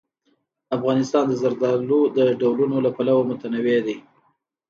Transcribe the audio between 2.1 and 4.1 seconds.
د ډولونو له پلوه متنوع دی.